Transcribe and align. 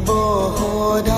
থাকিব 0.00 1.09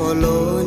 সলনি 0.00 0.59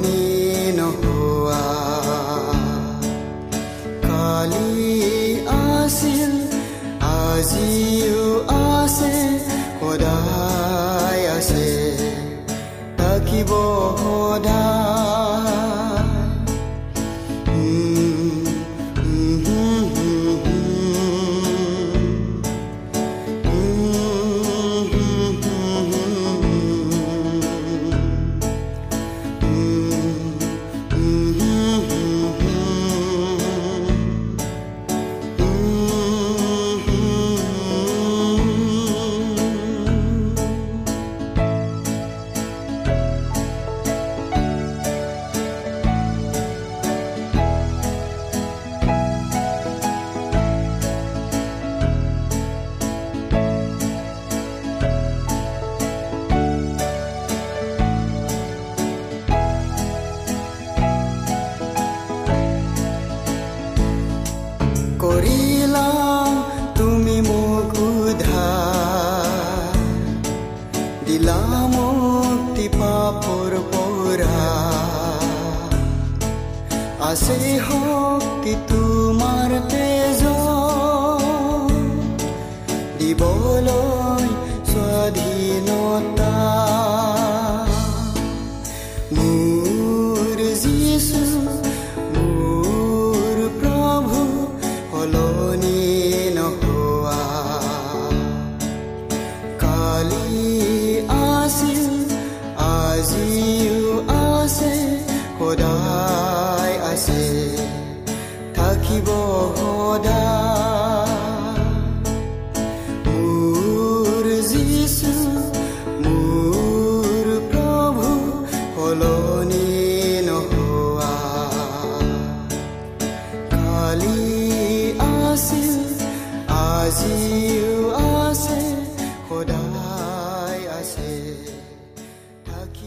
থাকিব 108.55 109.07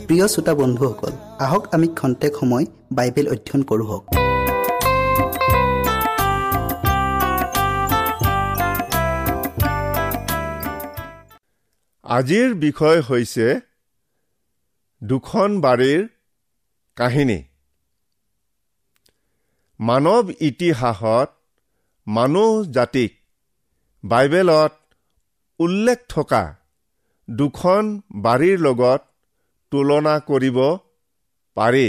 প্ৰিয় 0.08 0.26
শ্ৰোতা 0.32 0.52
বন্ধুসকল 0.54 1.12
আহক 1.40 1.62
আমি 1.72 1.86
ক্ষন্তেক 1.98 2.32
সময় 2.40 2.64
বাইবেল 2.96 3.26
অধ্যয়ন 3.32 3.62
কৰোঁ 3.70 4.25
আজিৰ 12.16 12.50
বিষয় 12.54 13.00
হৈছে 13.00 13.46
দুখন 15.02 15.50
বাৰীৰ 15.60 16.02
কাহিনী। 16.96 17.38
মানৱ 19.80 20.26
ইতিহাসত 20.48 21.28
মানুহ 22.06 22.52
জাতিক 22.76 23.12
বাইবেলত 24.04 24.74
উল্লেখ 25.60 25.98
থকা 26.08 26.42
দুখন 27.28 27.84
বাৰীৰ 28.20 28.58
লগত 28.58 29.02
তুলনা 29.72 30.14
কৰিব 30.30 30.58
পাৰি। 31.56 31.88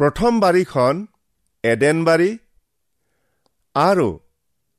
প্ৰথম 0.00 0.32
বাৰীখন 0.40 0.94
এডেন 1.64 1.98
বাৰী 2.04 2.30
আৰু 3.74 4.08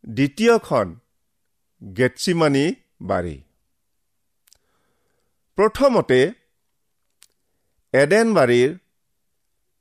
দ্বিতীয়খন 0.04 0.88
গেটছিমানি 1.82 2.68
বাৰী। 3.02 3.38
প্ৰথমতে 5.58 6.20
এডেন 7.94 8.28
বাৰীৰ 8.34 8.72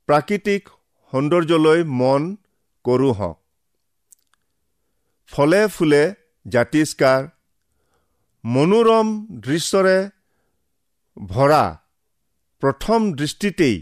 প্ৰাকৃতিক 0.08 0.62
সৌন্দৰ্যলৈ 1.12 1.80
মন 2.00 2.22
কৰোঁ 2.84 3.12
হওক 3.14 3.38
ফলে 5.32 5.60
ফুলে 5.68 6.02
জাতিষ্কাৰ 6.46 7.20
মনোৰম 8.44 9.08
দৃশ্যৰে 9.46 9.98
ভৰা 11.16 11.64
প্ৰথম 12.62 13.00
দৃষ্টিতেই 13.12 13.76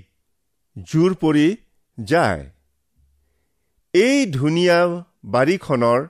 জোৰ 0.77 1.15
পৰি 1.21 1.47
যায়। 1.99 2.43
এই 3.95 4.17
ধুনীয়া 4.33 4.79
বাৰীখনৰ 5.35 6.01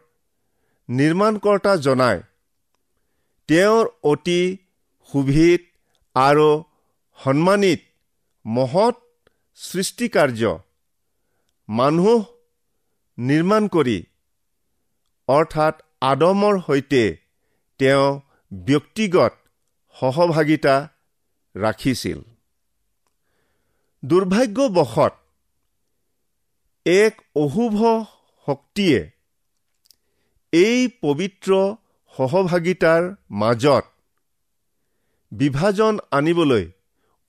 নিৰ্মাণকৰ্তা 0.89 1.73
জনাই 1.87 2.19
তেওঁৰ 3.49 3.87
অতি 4.03 4.41
সুভিত 5.11 5.63
আৰু 6.17 6.49
সন্মানিত 7.19 7.81
মহৎ 8.45 8.97
সৃষ্টিকাৰ্য 9.59 10.43
মানুহ 11.69 12.25
নিৰ্মাণ 13.19 13.69
কৰি 13.69 13.99
অৰ্থাৎ 15.29 15.75
আদমৰ 16.01 16.55
সৈতে 16.67 17.03
তেওঁ 17.81 18.09
ব্যক্তিগত 18.53 19.33
সহভাগিতা 19.97 20.75
ৰাখিছিল। 21.55 22.19
দুৰ্ভাগ্যবশত 24.03 25.15
এক 26.87 27.15
অশুভ 27.37 27.75
শক্তিয়ে 28.49 29.01
এই 30.53 30.79
পবিত্ৰ 31.01 31.51
সহভাগিতাৰ 32.17 33.03
মাজত 33.31 33.85
বিভাজন 35.33 35.99
আনিবলৈ 36.11 36.65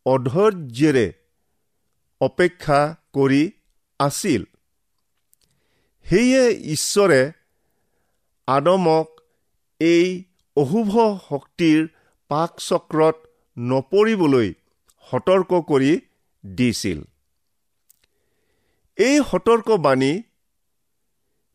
অধৈৰ্যেৰে 0.06 1.08
অপেক্ষা 2.22 2.96
কৰি 3.14 3.52
আছিল। 4.00 4.46
সেয়ে 6.06 6.44
ঈশ্বৰে 6.76 7.32
আদমক 8.48 9.08
এই 9.80 10.24
অশুভ 10.58 10.94
শক্তিৰ 11.30 11.88
পাক 12.32 12.52
চক্ৰত 12.60 13.16
নপৰিবলৈ 13.58 14.54
সতৰ্ক 15.12 15.52
কৰি 15.68 15.92
দিছিল। 16.44 17.00
এই 18.98 19.16
সতৰ্কবাণী 19.32 20.14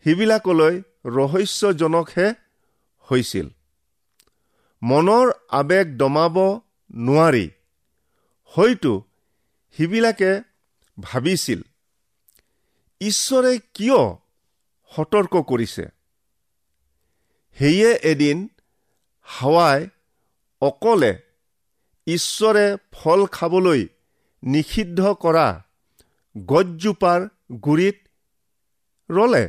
সিবিলাকলৈ 0.04 0.74
ৰহস্যজনকহে 1.04 2.41
হৈছিল। 3.10 3.48
মনৰ 4.82 5.30
আৱেগ 5.48 5.96
দমাব 5.96 6.36
নোৱাৰি। 6.94 7.50
হয়তো 8.44 8.92
সিবিলাকে 9.76 10.42
ভাবিছিল 11.00 11.62
ঈশ্বৰে 13.00 13.58
কিয় 13.74 14.00
সতৰ্ক 14.96 15.42
কৰিছে? 15.42 15.84
সেয়ে 17.58 17.90
এদিন 18.02 18.48
হাৱাই 19.22 19.88
অকলে 20.62 21.12
ঈশ্বৰে 22.06 22.76
ফল 22.92 23.26
খাবলৈ 23.26 23.86
নিষিদ্ধ 24.42 25.00
কৰা 25.20 25.64
গছজোপাৰ 26.38 27.28
গুৰিত 27.52 27.98
ৰলে। 29.10 29.44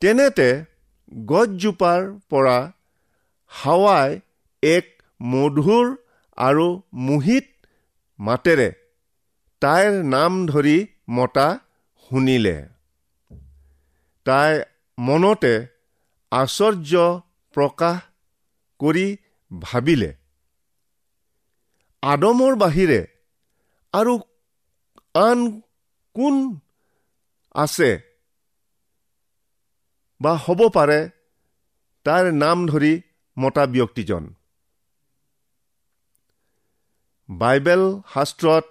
তেনেতে 0.00 0.64
গছজোপাৰ 1.12 2.18
পৰা 2.30 2.72
হাৱাই 3.46 4.20
এক 4.62 5.02
মধুৰ 5.22 5.96
আৰু 6.36 6.82
মোহিত 6.92 7.44
মাতেৰে 8.18 8.72
তাইৰ 9.62 10.04
নাম 10.04 10.46
ধৰি 10.46 10.86
মতা 11.08 11.58
শুনিলে। 12.10 12.56
তাই 14.26 14.52
মনতে 14.98 15.54
আশ্চৰ্য 16.32 16.92
প্ৰকাশ 17.54 17.96
কৰি 18.80 19.06
ভাবিলে 19.50 20.10
আদমৰ 22.02 22.56
বাহিৰে 22.56 23.00
আৰু 23.92 24.18
আন 25.14 25.60
কোন 26.14 26.34
আছে? 27.54 28.07
বা 30.20 30.32
হ'ব 30.44 30.60
পাৰে 30.68 31.00
তাৰ 32.06 32.24
নাম 32.32 32.58
ধৰি 32.66 32.92
মতা 33.36 33.64
ব্যক্তিজন। 33.74 34.24
বাইবেল 37.28 37.82
শাস্ত্ৰত 38.14 38.66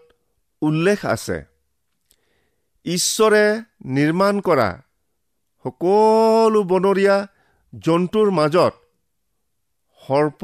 উল্লেখ 0.61 0.99
আছে 1.05 1.37
ঈশ্বৰে 2.85 3.45
নিৰ্মাণ 3.97 4.35
কৰা 4.47 4.69
সকলো 5.65 6.59
বনৰীয়া 6.63 7.17
জন্তুৰ 7.73 8.27
মাজত 8.31 8.73
সৰ্প 10.01 10.41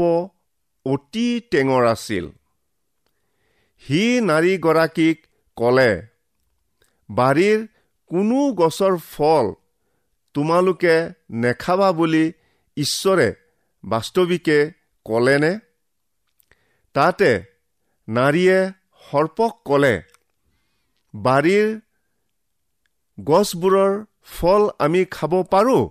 অতি 0.85 1.27
টেঙৰ 1.51 1.83
আছিল। 1.85 2.25
সি 3.83 4.01
নাৰীগৰাকীক 4.29 5.17
ক'লে 5.57 5.91
বাৰীৰ 7.09 7.59
কোনো 8.11 8.39
গছৰ 8.53 8.93
ফল 9.11 9.45
তোমালোকে 10.33 11.13
নেখাবা 11.31 11.91
বুলি 11.91 12.33
ঈশ্বৰে 12.77 13.33
বাস্তৱিকে 13.83 14.71
ক'লেনে? 15.05 15.59
তাতে 16.93 17.43
নাৰীয়ে 18.07 18.71
সৰ্পক 19.11 19.53
ক'লে 19.65 20.01
বাৰীৰ 21.15 21.81
গছবোৰৰ 23.23 24.05
ফল 24.23 24.69
আমি 24.79 25.05
খাব 25.05 25.43
পাৰোঁ। 25.43 25.89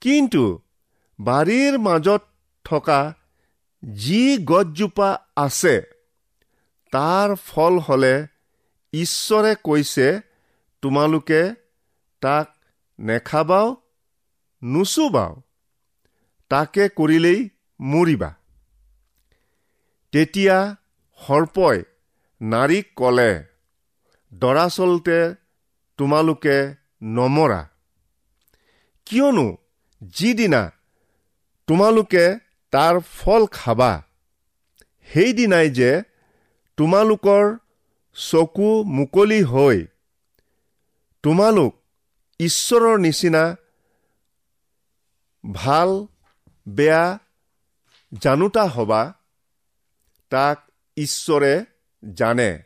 কিন্তু 0.00 0.58
বাৰীৰ 1.20 1.78
মাজত 1.78 2.22
থকা 2.64 3.14
যি 3.94 4.38
গছজোপা 4.44 5.18
আছে 5.36 5.82
তাৰ 6.92 7.34
ফল 7.34 7.78
হ'লে 7.78 8.26
ঈশ্বৰে 8.92 9.54
কৈছে 9.64 10.20
তোমালোকে 10.82 11.54
তাক 12.20 12.59
নেখাবাও 13.00 13.76
নুচুবাও। 14.64 15.42
তাকে 16.48 16.88
কৰিলেই 16.88 17.48
মৰিবা। 17.80 18.34
তেতিয়া 20.12 20.76
সৰ্পই 21.20 21.82
নাৰীক 22.40 22.86
ক'লে 22.96 23.44
দৰাচলতে 24.34 25.34
তোমালোকে 25.96 26.74
নমৰা। 27.02 27.68
কিয়নো 29.06 29.56
যিদিনা 30.02 30.70
তোমালোকে 31.66 32.38
তাৰ 32.70 33.00
ফল 33.00 33.46
খাবা 33.46 34.02
সেইদিনাই 35.08 35.70
যে 35.70 36.02
তোমালোকৰ 36.76 37.58
চকু 38.14 38.84
মুকলি 38.84 39.42
হৈ 39.42 39.86
তোমালোক 41.22 41.79
ঈশ্বৰৰ 42.40 42.98
নিচিনা 42.98 43.56
ভাল 45.52 46.06
বেয়া 46.68 47.18
জানোতা 48.12 48.64
হবা 48.64 49.14
তাক 50.30 50.58
ঈশ্বৰে 50.96 51.64
জানে। 52.14 52.62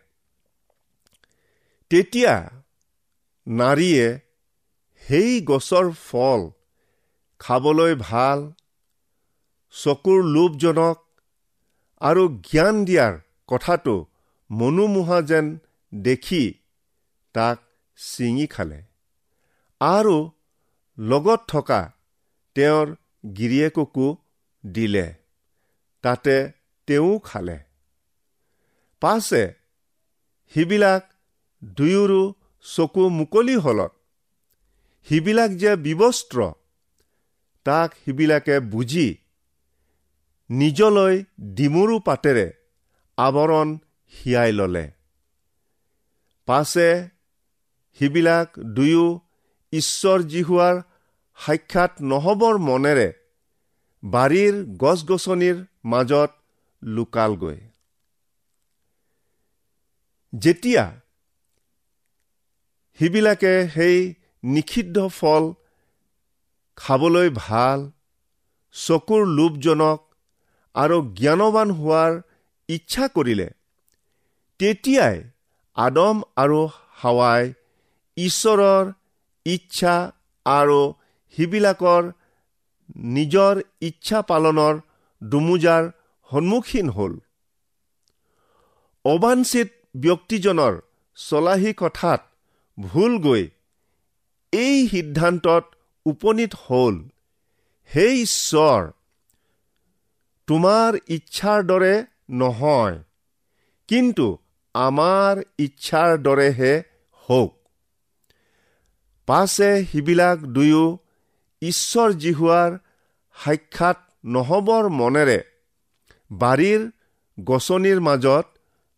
তেতিয়া 1.90 2.50
নাৰীয়ে 3.48 4.20
সেই 5.02 5.40
গছৰ 5.40 5.90
ফল 5.90 6.50
খাবলৈ 7.38 7.94
ভাল 7.94 8.52
চকুৰ 9.70 10.24
লোভজনক 10.24 10.96
আৰু 12.00 12.22
জ্ঞান 12.28 12.84
দিয়াৰ 12.84 13.14
কথাটো 13.46 14.06
মনোমোহা 14.50 15.22
যেন 15.22 15.58
দেখি 15.94 16.54
তাক 17.32 17.58
ছিঙি 17.98 18.46
খালে। 18.46 18.93
আৰু 19.84 20.16
লগত 20.98 21.40
থকা 21.48 21.80
তেওঁৰ 22.56 22.86
গিৰিয়েককো 23.36 24.06
দিলে। 24.64 25.06
তাতে 26.04 26.36
তেওঁ 26.88 27.18
খালে। 27.18 27.58
পাছে 29.02 29.42
সিবিলাক 30.54 31.02
দুয়োৰো 31.62 32.22
চকু 32.64 33.08
মুকলি 33.08 33.56
হলত। 33.56 33.92
সিবিলাক 35.08 35.50
যে 35.50 35.76
বিবস্ত্ৰ 35.76 36.38
তাক 37.66 37.90
সিবিলাকে 38.04 38.60
বুজি 38.72 39.08
নিজলৈ 40.50 41.24
ডিমৰু 41.56 41.98
পাতেৰে 41.98 42.46
আৱৰণ 43.18 43.68
হিয়াই 44.12 44.52
ললে। 44.52 44.86
পাছে 46.48 46.88
সিবিলাক 47.98 48.48
দুয়ো 48.58 49.06
ঈশ্বৰ 49.80 50.18
জিহুৱাৰ 50.32 50.76
সাক্ষাৎ 51.38 51.92
নহবৰ 52.10 52.54
মনেৰে 52.68 53.08
বাৰীৰ 54.02 54.54
গছ 54.82 54.98
গছনিৰ 55.10 55.56
মাজত 55.84 56.30
লুকালগৈ। 56.82 57.58
যেতিয়া 60.32 60.84
সিবিলাকে 62.98 63.54
সেই 63.74 63.98
নিষিদ্ধ 64.44 64.96
ফল 65.18 65.44
খাবলৈ 66.78 67.28
ভাল 67.36 67.78
চকুৰ 68.74 69.22
লোভজনক 69.38 70.00
আৰু 70.74 70.96
জ্ঞানৱান 71.18 71.68
হোৱাৰ 71.78 72.12
ইচ্ছা 72.68 73.04
কৰিলে 73.16 73.48
তেতিয়াই 74.60 75.16
আদম 75.76 76.16
আৰু 76.36 76.60
হাৱাই 77.02 77.42
ঈশ্বৰৰ 78.16 78.84
ইচ্ছা 79.46 79.94
আৰু 80.46 80.80
সিবিলাকৰ 81.34 82.02
নিজৰ 83.14 83.54
ইচ্ছা 83.80 84.18
পালনৰ 84.22 84.74
দুমোজাৰ 85.22 85.84
সন্মুখীন 86.30 86.88
হ'ল। 86.88 87.14
অবাঞ্চিত 89.04 89.68
ব্যক্তিজনৰ 89.96 90.74
চলাহী 91.16 91.72
কথাত 91.76 92.20
ভুল 92.78 93.12
গৈ 93.18 93.44
এই 94.52 94.76
সিদ্ধান্তত 94.88 95.64
উপনীত 96.06 96.52
হ'ল 96.64 96.96
হে 97.90 98.06
ঈশ্বৰ 98.22 98.82
তোমাৰ 100.48 100.90
ইচ্ছাৰ 101.08 101.60
দৰে 101.62 101.94
নহয় 102.40 102.96
কিন্তু 103.88 104.26
আমাৰ 104.74 105.34
ইচ্ছাৰ 105.58 106.10
দৰেহে 106.18 106.74
হওক। 107.28 107.52
পাছে 109.28 109.70
সিবিলাক 109.90 110.38
দুয়ো 110.54 110.84
ঈশ্বৰ 111.62 112.10
জিহুৱাৰ 112.22 112.70
সাক্ষাৎ 113.36 113.98
নহবৰ 114.24 114.84
মনেৰে 115.00 115.38
বাৰীৰ 116.30 116.82
গছনিৰ 117.38 117.98
মাজত 118.00 118.46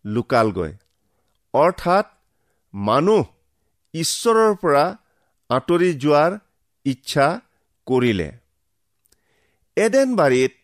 লুকালগৈ। 0.05 0.73
অৰ্থাৎ 1.55 2.07
মানুহ 2.75 3.25
ঈশ্বৰৰ 3.95 4.53
পৰা 4.63 4.85
আঁতৰি 5.51 5.91
যোৱাৰ 6.03 6.33
ইচ্ছা 6.87 7.27
কৰিলে। 7.87 8.29
এডেন 9.77 10.09
বাৰীত 10.17 10.55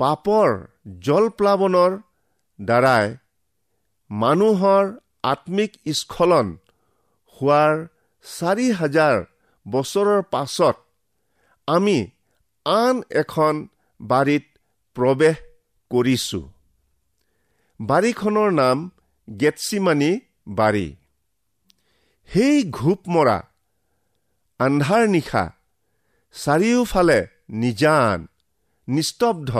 পাপৰ 0.00 0.48
জলপ্লাৱনৰ 1.00 1.92
দ্বাৰাই 2.58 3.06
মানুহৰ 4.10 4.84
আত্মিক 5.22 5.72
স্খলন 5.92 6.46
হোৱাৰ 7.36 7.74
চাৰি 8.24 8.66
হাজাৰ 8.70 9.16
বছৰৰ 9.66 10.22
পাছত 10.30 10.76
আমি 11.68 11.98
আন 12.66 13.02
এখন 13.10 13.54
বাৰীত 14.00 14.44
প্ৰৱেশ 14.96 15.36
কৰিছোঁ। 15.90 16.44
বাৰীখনৰ 17.80 18.50
নাম 18.50 18.78
গেটছিমানি 19.28 20.10
বাৰী। 20.56 20.86
সেই 22.28 22.56
ঘোপ 22.70 23.00
মৰা 23.08 23.38
আন্ধাৰ 24.60 25.04
নিশা 25.08 25.44
চাৰিওফালে 26.34 27.20
নিজান 27.62 28.26
নিস্তব্ধ 28.88 29.50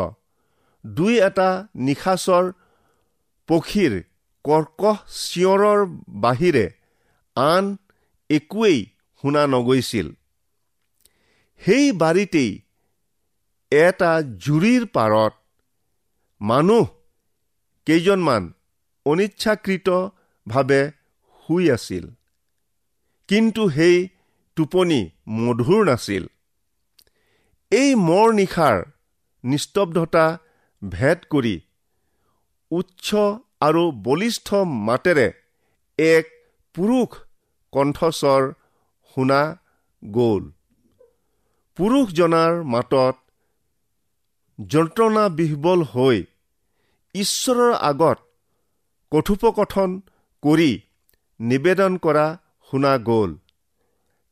দুই 0.85 1.15
এটা 1.21 1.51
নিশাচৰ 1.77 2.45
পক্ষীৰ 3.49 3.95
কৰ্কশ 4.45 4.99
চিঞৰৰ 5.21 5.81
বাহিৰে 6.25 6.67
আন 7.37 7.65
একোৱেই 8.37 8.79
শুনা 9.23 9.43
নগৈছিল। 9.47 10.09
সেই 11.61 11.87
বাৰীতেই 12.01 12.51
এটা 13.73 14.11
জুৰিৰ 14.45 14.83
পাৰত 14.97 15.33
মানুহ 16.41 16.85
কেইজনমান 17.87 18.43
অনিচ্ছাকৃতভাৱে 19.07 20.83
শুই 21.43 21.65
আছিল। 21.71 22.05
কিন্তু 23.29 23.63
সেই 23.71 23.97
টোপনি 24.57 25.01
মধুৰ 25.37 25.81
নাছিল। 25.87 26.25
এই 27.73 27.91
মৰ 28.09 28.29
নিশাৰ 28.33 28.77
নিস্তব্ধতা 29.45 30.27
ভেদ 30.83 31.19
কৰি 31.31 31.57
উচ্চ 32.71 33.09
আৰু 33.61 33.83
বলিষ্ঠ 34.07 34.49
মাতেৰে 34.89 35.29
এক 35.99 36.25
পুৰুষ 36.75 37.11
কণ্ঠস্বৰ 37.75 38.43
শুনা 39.17 39.43
গ'ল। 40.03 40.43
পুৰুষজনাৰ 41.79 42.53
মাতত 42.73 43.17
যন্ত্ৰণা 44.59 45.25
বিহ্বল 45.39 45.81
হৈ 45.93 46.19
ঈশ্বৰৰ 47.15 47.73
আগত 47.89 48.19
কথোপকথন 49.13 49.91
কৰি 50.43 50.71
নিবেদন 51.41 51.97
কৰা 52.05 52.27
শুনা 52.69 52.93
গ'ল। 53.09 53.31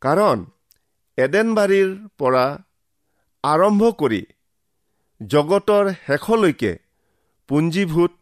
কাৰণ 0.02 0.38
এডেনবাৰীৰ 1.18 1.90
পৰা 2.18 2.44
আৰম্ভ 3.44 3.82
কৰি 4.00 4.22
জগতৰ 5.20 5.84
শেষলৈকে 6.06 6.72
পুঞ্জীভূত 7.48 8.12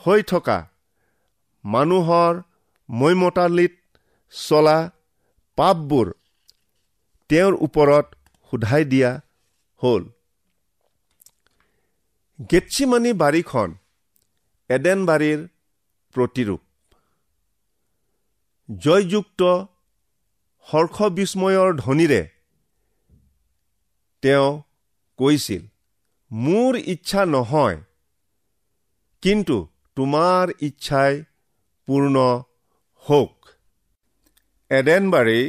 হৈ 0.00 0.20
থকা 0.30 0.58
মানুহৰ 1.64 2.32
মৈমতালিত 2.88 3.74
চলা 4.32 4.78
পাপবোৰ 5.58 6.06
তেওঁৰ 7.30 7.54
ওপৰত 7.60 8.06
সোধাই 8.52 8.84
দিয়া 8.84 9.10
হ'ল। 9.82 10.02
গেটছিমানি 12.50 13.12
বাৰীখন 13.22 13.68
এডেন 14.70 15.00
বাৰীৰ 15.06 15.40
প্ৰতিৰূপ। 16.14 16.60
জয়যুক্ত 18.68 19.42
হৰ্ষবিস্ময়ৰ 20.68 21.68
ধ্বনিৰে 21.76 22.22
তেওঁ 24.22 24.50
কৈছিল 25.18 25.62
মোৰ 26.30 26.72
ইচ্ছা 26.84 27.22
নহয় 27.26 27.78
কিন্তু 29.22 29.56
তোমাৰ 29.96 30.44
ইচ্ছাই 30.60 31.12
পূৰ্ণ 31.88 32.16
হওক। 33.04 33.35
এডেনবাৰী 34.70 35.40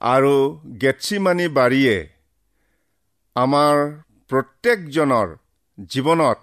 আৰু 0.00 0.34
গেটছিমানি 0.80 1.46
বাৰীয়ে 1.48 1.96
আমাৰ 3.36 3.76
প্ৰত্যেকজনৰ 4.30 5.28
জীৱনত 5.90 6.38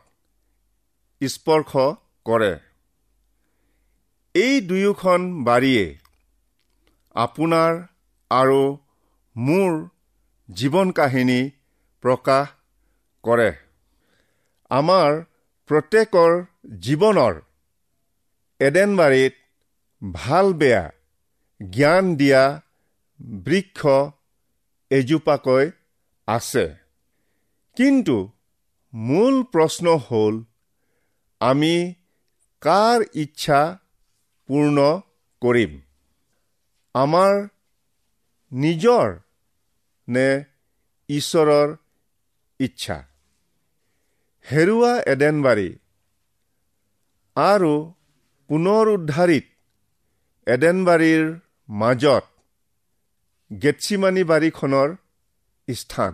স্পৰ্শ 1.22 1.72
কৰে। 2.26 2.54
এই 4.36 4.62
দুয়োখন 4.62 5.28
বাৰীয়ে 5.44 5.86
আপোনাৰ 7.16 7.72
আৰু 8.32 8.62
মোৰ 9.36 9.72
জীৱন 10.50 10.92
কাহিনী 10.92 11.40
প্ৰকাশ 12.04 12.54
কৰে। 13.24 13.50
আমাৰ 14.72 15.24
প্ৰত্যেকৰ 15.70 16.32
জীৱনৰ 16.82 17.34
এডেনবাৰীত 18.60 19.34
ভাল 20.02 20.54
বেয়া 20.54 20.84
জ্ঞান 21.62 22.16
দিয়া 22.16 22.44
বৃক্ষ 23.46 23.82
এজোপাকৈ 24.92 25.66
আছে। 26.28 26.66
কিন্তু 27.78 28.18
মূল 28.94 29.36
প্ৰশ্ন 29.44 29.86
হ'ল 29.98 30.36
আমি 31.42 31.76
কাৰ 32.62 33.00
ইচ্ছা 33.14 33.62
পূৰ্ণ 34.50 34.78
কৰিম? 35.42 35.72
আমাৰ 36.96 37.34
নিজৰ 38.52 39.08
নে 40.08 40.30
ঈশ্বৰৰ 41.10 41.76
ইচ্ছা? 42.60 42.98
হেৰুৱা 44.46 44.94
এডেনবাৰী 45.14 45.70
আৰু 47.36 47.74
পুনৰ 48.50 48.86
উদ্ধাৰিত 48.88 49.46
এডেনবাৰীৰ 50.48 51.26
মাজত 51.70 52.26
গেটছিমানি 53.62 54.24
বাৰীখনৰ 54.24 54.96
স্থান। 55.74 56.14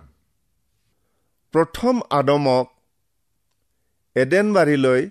প্ৰথম 1.53 2.01
আদমক 2.09 2.71
এডেনবাৰীলৈ 4.15 5.09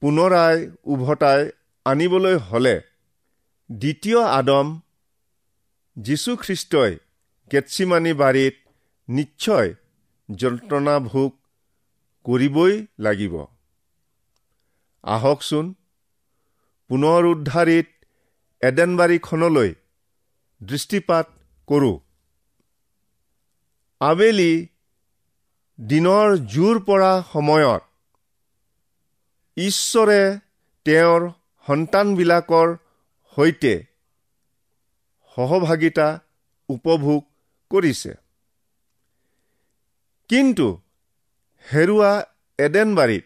পুনৰাই 0.00 0.70
উভতাই 0.84 1.50
আনিবলৈ 1.84 2.36
হ'লে 2.36 2.80
দ্বিতীয় 3.70 4.20
আদম 4.22 4.80
যীশুখ্ৰীষ্টই 5.96 6.98
গেটছিমানি 7.52 8.12
বাৰীত 8.12 8.54
নিশ্চয় 9.08 9.74
যন্ত্ৰণা 10.34 10.98
ভোগ 10.98 11.30
কৰিবই 12.24 12.86
লাগিব। 12.98 13.34
আহকচোন 15.04 15.74
পুনৰ 16.88 17.24
উদ্ধাৰিত 17.24 18.01
এডেনবাৰীখনলৈ 18.62 19.70
দৃষ্টিপাত 20.60 21.26
কৰোঁ। 21.68 21.96
আবেলি 24.00 24.52
দিনৰ 25.78 26.36
জোৰ 26.54 26.76
পৰা 26.80 27.12
সময়ত 27.32 27.82
ঈশ্বৰে 29.56 30.20
তেওঁৰ 30.86 31.22
সন্তানবিলাকৰ 31.66 32.68
সৈতে 33.36 33.74
সহভাগিতা 35.36 36.08
উপভোগ 36.68 37.20
কৰিছে। 37.70 38.12
কিন্তু 40.30 40.66
হেৰুৱা 41.66 42.12
এডেনবাৰীত 42.58 43.24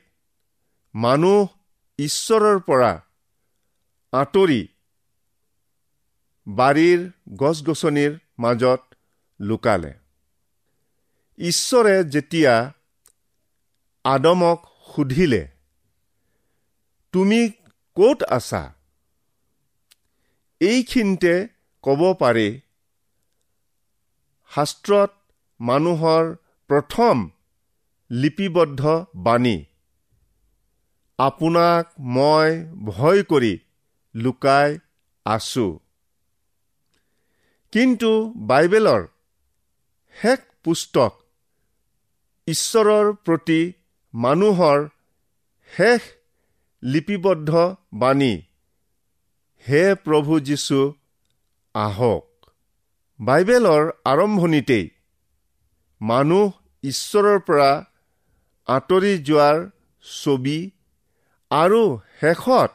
মানুহ 0.94 1.46
ঈশ্বৰৰ 1.98 2.58
পৰা 2.60 2.92
আঁতৰি 4.12 4.60
বাৰীৰ 6.46 7.00
গছ 7.38 7.56
গছনিৰ 7.64 8.12
মাজত 8.38 8.80
লুকালে। 9.40 9.92
ঈশ্বৰে 11.38 11.94
যেতিয়া 12.04 12.54
আদমক 14.04 14.58
সুধিলে 14.88 15.42
তুমি 17.14 17.40
ক'ত 17.96 18.18
আছা? 18.30 18.62
এইখিনিতে 20.60 21.34
ক'ব 21.84 22.00
পাৰি 22.20 22.48
শাস্ত্ৰত 24.52 25.10
মানুহৰ 25.60 26.28
প্ৰথম 26.70 27.24
লিপিবদ্ধ 28.10 28.82
বাণী 29.26 29.56
আপোনাক 31.18 31.84
মই 32.16 32.50
ভয় 32.86 33.22
কৰি 33.22 33.52
লুকাই 34.14 34.78
আছো। 35.26 35.66
কিন্তু 37.72 38.10
বাইবেলৰ 38.48 39.02
শেষ 40.16 40.40
পুস্তক 40.64 41.12
ঈশ্বৰৰ 42.46 43.06
প্ৰতি 43.24 43.60
মানুহৰ 44.14 44.78
শেষ 45.70 46.02
লিপিবদ্ধ 46.82 47.50
বাণী 47.94 48.34
হে 49.64 49.82
প্ৰভু 50.04 50.34
যীশু 50.40 50.80
আহক। 51.74 52.24
বাইবেলৰ 53.20 53.82
আৰম্ভণিতেই 54.04 54.84
মানুহ 56.00 56.46
ঈশ্বৰৰ 56.82 57.38
পৰা 57.38 57.70
আঁতৰি 58.68 59.12
যোৱাৰ 59.26 59.58
ছবি 60.04 60.58
আৰু 61.50 61.82
শেষত 62.20 62.72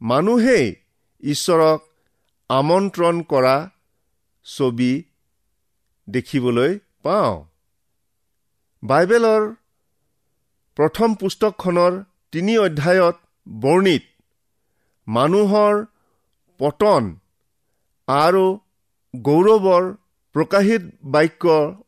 মানুহেই 0.00 0.66
ঈশ্বৰক 1.22 1.80
আমন্ত্ৰণ 2.50 3.16
কৰা 3.32 3.56
ছবি 4.46 4.92
দেখিবলৈ 6.08 6.72
পাওঁ। 7.02 7.34
বাইবেলৰ 8.82 9.42
প্ৰথম 10.76 11.14
পুস্তকখনৰ 11.14 11.92
তিনি 12.32 12.54
অধ্যায়ত 12.58 13.16
বৰ্ণিত 13.46 14.04
মানুহৰ 15.06 15.74
পতন 16.60 17.04
আৰু 18.08 18.44
গৌৰৱৰ 19.14 19.84
প্ৰকাশিত 20.34 20.82
বাক্য 21.04 21.44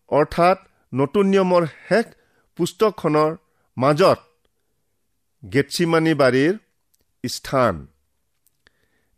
অৰ্থাৎ 0.09 0.59
নতুন 0.93 1.25
নিয়মৰ 1.27 1.63
শেষ 1.89 2.07
পুস্তকখনৰ 2.59 3.31
মাজত 3.77 4.21
গেটছিমানি 5.43 6.15
বাৰীৰ 6.15 6.55
স্থান। 7.25 7.75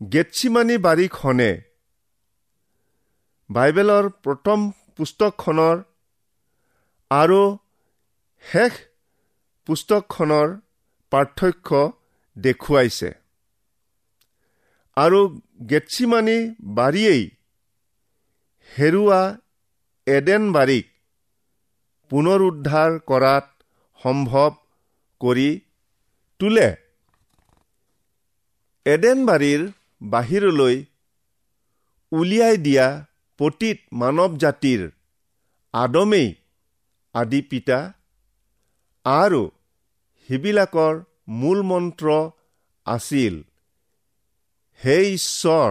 গেটছিমানি 0.01 0.77
বাৰীখনে 0.79 1.51
বাইবেলৰ 3.51 4.09
প্ৰথম 4.25 4.59
পুস্তকখনৰ 4.97 5.77
আৰু 7.11 7.41
শেষ 8.45 8.73
পুস্তকখনৰ 9.69 10.49
পাৰ্থক্য 11.13 11.71
দেখুৱাইছে। 12.37 13.11
আৰু 14.97 15.21
গেটছিমানি 15.71 16.39
বাৰীয়েই 16.79 17.23
হেৰুৱা 18.71 19.23
এডেন 20.07 20.45
বাৰীক 20.53 20.87
পুনৰুদ্ধাৰ 22.11 22.99
কৰাত 23.11 23.47
সম্ভৱ 24.01 24.51
কৰি 25.21 25.49
তোলে। 26.41 26.69
এডেন 28.87 29.19
বাৰীৰ 29.27 29.63
বাহিৰলৈ 30.03 30.77
উলিয়াই 32.13 32.57
দিয়া 32.67 32.87
পতীত 33.39 33.79
মানৱ 34.01 34.33
জাতিৰ 34.43 34.83
আদমেই 35.75 36.29
আদি 37.15 37.41
পিতা 37.51 37.79
আৰু 39.07 39.43
সিবিলাকৰ 40.29 40.95
মূল 41.41 41.59
মন্ত্ৰ 41.71 42.07
আছিল 42.87 43.35
হে 44.81 44.97
ঈশ্বৰ 45.11 45.71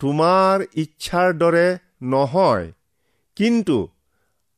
তোমাৰ 0.00 0.56
ইচ্ছাৰ 0.82 1.28
দৰে 1.42 1.68
নহয় 2.10 2.66
কিন্তু 3.36 3.78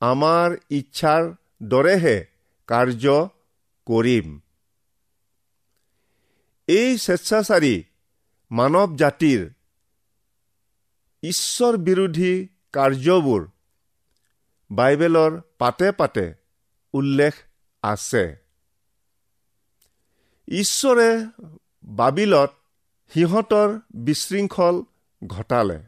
আমাৰ 0.02 0.48
ইচ্ছাৰ 0.70 1.22
দৰেহে 1.70 2.18
কাৰ্য 2.68 3.04
কৰিম। 3.86 4.26
এই 6.68 6.90
স্বেচ্ছাচাৰী 7.04 7.74
মানৱ 8.50 8.90
জাতিৰ 8.96 9.40
ঈশ্বৰ 11.22 11.76
বিৰোধী 11.76 12.48
কাৰ্যবোৰ 12.72 13.46
বাইবেলৰ 14.70 15.40
পাতে 15.58 15.92
পাতে 15.92 16.34
উল্লেখ 16.92 17.34
আছে। 17.82 18.36
ঈশ্বৰে 20.48 21.08
বাবিলত 21.84 22.50
সিহঁতৰ 23.12 23.80
বিশৃংখল 23.94 24.82
ঘটালে। 25.26 25.78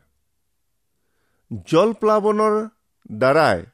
জলপ্লাৱনৰ 1.66 2.68
দ্বাৰাই 3.12 3.64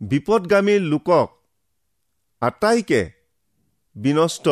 বিপদগামী 0.00 0.78
লোকক 0.78 1.28
আটাইকে 2.40 3.12
বিনষ্ট 3.96 4.48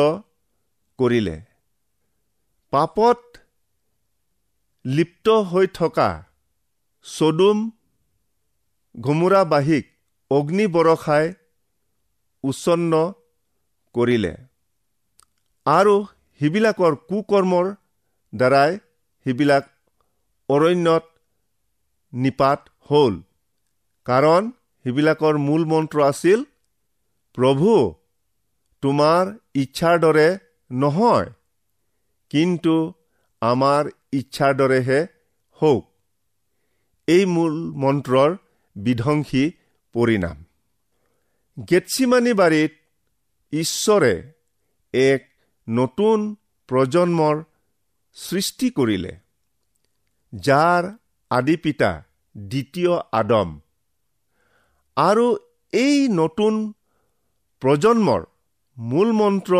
কৰিলে। 0.99 1.41
পাপত 2.69 3.37
লিপ্ত 4.95 5.27
হৈ 5.51 5.67
থকা 5.77 6.09
চদুম 7.05 7.57
ঘুমুৰাবাহীক 8.95 9.85
অগ্নি 10.31 10.65
বৰষাই 10.75 11.25
উচ্ছন্ন 12.43 12.93
কৰিলে। 13.95 14.33
আৰু 15.65 15.95
সিবিলাকৰ 16.41 16.93
কুকৰ্মৰ 17.09 17.65
দ্বাৰাই 18.33 18.71
সিবিলাক 19.25 19.65
অৰণ্যত 20.49 21.05
নিপাত 22.13 22.59
হ'ল। 22.89 23.13
কাৰণ 24.05 24.43
সিবিলাকৰ 24.85 25.35
মূল 25.47 25.63
মন্ত্ৰ 25.71 25.97
আছিল 26.09 26.39
প্ৰভু 27.37 27.71
তোমাৰ 28.83 29.23
ইচ্ছাৰ 29.61 29.95
দৰে 30.05 30.27
নহয় 30.71 31.27
কিন্তু 32.31 32.75
আমাৰ 33.41 33.83
ইচ্ছাৰ 34.13 34.53
দৰেহে 34.53 34.99
হওক। 35.61 35.85
এই 37.07 37.25
মূল 37.25 37.55
মন্ত্ৰৰ 37.75 38.37
বিধ্বংসী 38.75 39.51
পৰিণাম। 39.95 40.37
গেটছিমানি 41.69 42.33
বাৰীত 42.33 42.71
ঈশ্বৰে 43.53 44.13
এক 44.93 45.21
নতুন 45.67 46.35
প্ৰজন্মৰ 46.69 47.43
সৃষ্টি 48.13 48.69
কৰিলে 48.69 49.13
যাৰ 50.33 50.83
আদি 51.31 51.57
পিতা 51.57 51.91
দ্বিতীয় 52.35 52.93
আদম। 53.11 53.59
আৰু 54.97 55.37
এই 55.73 56.07
নতুন 56.07 56.73
প্ৰজন্মৰ 57.61 58.21
মূল 58.77 59.11
মন্ত্ৰ 59.11 59.53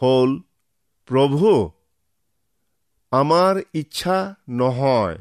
হ'ল 0.00 0.30
প্ৰভু 1.08 1.52
আমাৰ 3.12 3.62
ইচ্ছা 3.74 4.34
নহয়। 4.48 5.18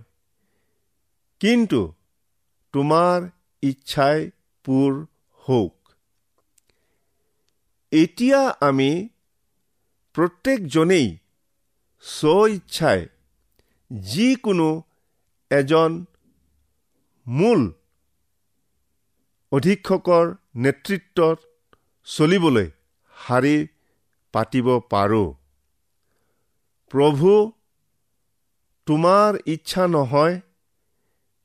কিন্তু 1.39 1.93
তোমাৰ 2.73 3.29
ইচ্ছাই 3.61 4.31
পূৰ 4.65 5.05
হওক। 5.33 5.75
এতিয়া 7.91 8.41
আমি 8.61 9.09
প্ৰত্যেকজনেই 10.13 11.17
স্ব 12.01 12.47
ইচ্ছাই 12.47 13.07
যিকোনো 13.91 14.83
এজন 15.51 16.05
মূল 17.27 17.71
অধীক্ষকৰ 19.51 20.35
নেতৃত্বত 20.55 21.39
চলিবলৈ 22.07 22.69
শাৰী 23.15 23.67
পাতিব 24.33 24.67
পাৰোঁ। 24.89 25.33
প্ৰভু 26.89 27.51
তোমাৰ 28.87 29.31
ইচ্ছা 29.45 29.83
নহয় 29.87 30.35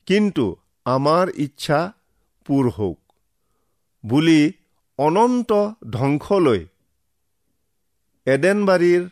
কিন্তু 0.07 0.45
আমাৰ 0.85 1.25
ইচ্ছা 1.35 1.79
পূৰ 2.45 2.65
হওক 2.69 2.99
বুলি 4.03 4.41
অনন্ত 4.99 5.51
ধ্বংসলৈ 5.91 6.61
এডেনবাৰীৰ 8.27 9.03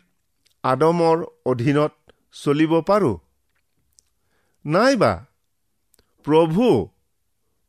আদমৰ 0.64 1.16
অধীনত 1.46 1.92
চলিব 2.34 2.72
পাৰোঁ। 2.88 3.16
নাইবা 4.64 5.12
প্ৰভু 6.26 6.66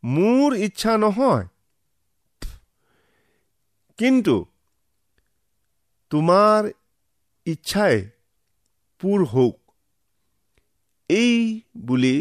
মোৰ 0.04 0.50
ইচ্ছা 0.68 0.94
নহয় 0.98 1.46
কিন্তু 4.00 4.36
তোমাৰ 6.12 6.62
ইচ্ছাই 7.46 7.96
পূৰ 9.02 9.20
হওক 9.26 9.61
এই 11.12 11.36
বুলি 11.86 12.16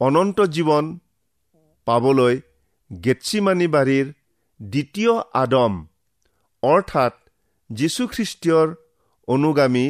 অনন্ত 0.00 0.38
জীৱন 0.54 0.84
পাবলৈ 1.86 2.34
গেটছিমানি 2.90 3.66
বাৰীৰ 3.74 4.06
দ্বিতীয় 4.60 5.12
আদম 5.42 5.72
অৰ্থাৎ 6.62 7.14
যীশুখ্ৰীষ্টীয়ৰ 7.70 8.68
অনুগামী 9.28 9.86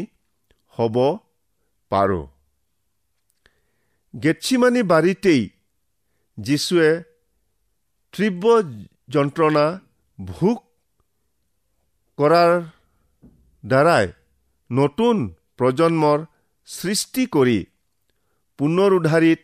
হ'ব 0.75 0.97
পাৰোঁ। 1.93 2.25
গেটছিমানি 4.15 4.83
বাৰীতেই 4.93 5.43
যীশুৱে 6.39 6.91
তীব্ৰ 8.15 8.55
যন্ত্ৰণা 9.09 9.67
ভোগ 10.19 10.57
কৰাৰ 12.19 12.53
দ্বাৰাই 13.65 14.07
নতুন 14.71 15.17
প্ৰজন্মৰ 15.59 16.19
সৃষ্টি 16.69 17.23
কৰি 17.37 17.59
পুনৰুদ্ধাৰিত 18.61 19.41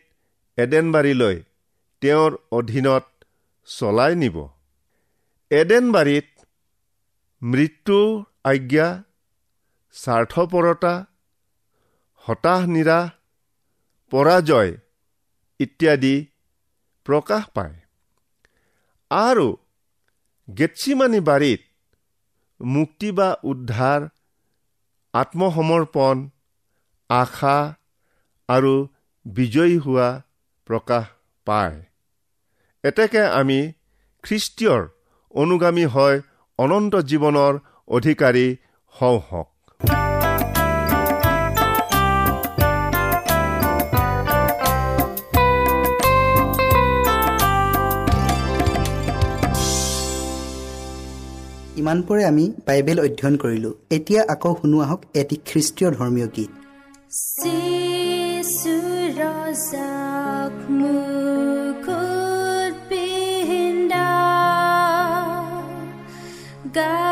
এডেনবাৰীলৈ 0.57 1.37
তেওঁৰ 2.01 2.31
অধীনত 2.51 3.05
চলাই 3.67 4.15
নিব। 4.15 4.35
এডেনবাৰীত 5.51 6.27
মৃত্যু 7.41 7.97
আজ্ঞা 8.43 8.87
স্বাৰ্থপৰতা 9.95 10.93
হতাশ 12.25 12.61
নিৰাশ 12.67 13.07
পৰাজয় 14.11 14.71
ইত্যাদি 15.59 16.15
প্ৰকাশ 17.05 17.43
পায়। 17.55 17.75
আৰু 19.11 19.47
গেটছিমানি 20.47 21.19
বাৰীত 21.19 21.61
মুক্তি 22.59 23.09
বা 23.11 23.29
উদ্ধাৰ 23.43 24.01
আত্মসমৰ্পণ 25.13 26.15
আশা 27.09 27.57
আৰু 28.49 28.73
বিজয়ী 29.35 29.77
হোৱা 29.77 30.21
প্ৰকাশ 30.65 31.05
পায়। 31.45 31.81
এতেকে 32.83 33.21
আমি 33.25 33.71
খ্ৰীষ্টীয়ৰ 34.23 34.87
অনুগামী 35.33 35.85
হয় 35.85 36.21
অনন্ত 36.57 36.95
জীৱনৰ 36.95 37.59
অধিকাৰী 37.87 38.55
হওঁ 38.95 39.19
হওক। 39.19 39.49
ইমানপৰে 51.77 52.23
আমি 52.25 52.53
বাইবেল 52.65 52.99
অধ্যয়ন 52.99 53.35
কৰিলোঁ। 53.37 53.73
এতিয়া 53.91 54.23
আকৌ 54.27 54.55
শুনো 54.55 54.79
আহক 54.81 55.01
এটি 55.13 55.35
খ্ৰীষ্টীয় 55.45 55.91
ধৰ্মীয় 55.91 56.27
গীত। 56.27 56.49
God. 66.77 67.06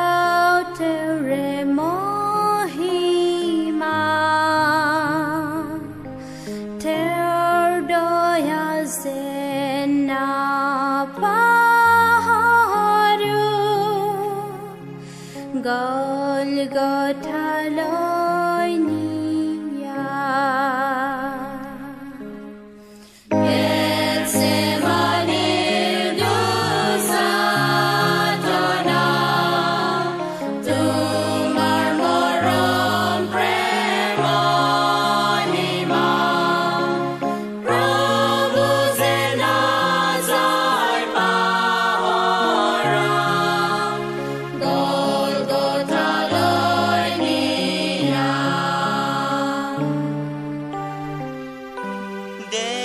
day. 52.51 52.84